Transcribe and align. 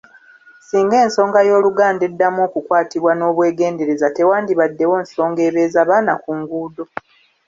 Singa 0.67 0.95
ensonga 1.05 1.39
y’oluganda 1.47 2.03
eddamu 2.09 2.39
okukwatibwa 2.47 3.11
n’obwegendereza 3.15 4.07
tewandibaddewo 4.17 4.95
nsonga 5.03 5.41
ebeeza 5.47 5.79
baana 5.89 6.13
ku 6.23 6.31
nguudo. 6.39 6.83